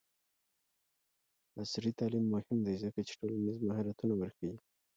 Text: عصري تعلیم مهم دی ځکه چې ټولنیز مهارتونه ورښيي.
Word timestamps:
عصري 1.59 1.91
تعلیم 1.99 2.25
مهم 2.35 2.59
دی 2.65 2.75
ځکه 2.83 2.99
چې 3.07 3.13
ټولنیز 3.19 3.57
مهارتونه 3.67 4.13
ورښيي. 4.17 4.55